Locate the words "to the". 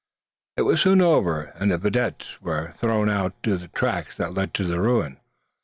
4.55-4.81